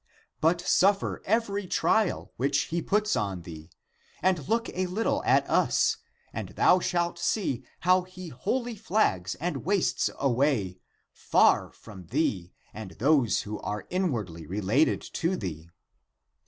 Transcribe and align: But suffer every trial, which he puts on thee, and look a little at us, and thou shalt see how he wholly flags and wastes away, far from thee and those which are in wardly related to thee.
But 0.39 0.59
suffer 0.61 1.21
every 1.25 1.67
trial, 1.67 2.33
which 2.37 2.61
he 2.69 2.81
puts 2.81 3.15
on 3.15 3.43
thee, 3.43 3.69
and 4.23 4.49
look 4.49 4.67
a 4.73 4.87
little 4.87 5.21
at 5.25 5.47
us, 5.47 5.97
and 6.33 6.49
thou 6.55 6.79
shalt 6.79 7.19
see 7.19 7.63
how 7.81 8.01
he 8.01 8.29
wholly 8.29 8.75
flags 8.75 9.35
and 9.35 9.57
wastes 9.63 10.09
away, 10.17 10.79
far 11.13 11.69
from 11.71 12.07
thee 12.07 12.51
and 12.73 12.93
those 12.97 13.45
which 13.45 13.61
are 13.63 13.85
in 13.91 14.09
wardly 14.11 14.47
related 14.49 15.01
to 15.13 15.35
thee. 15.37 15.69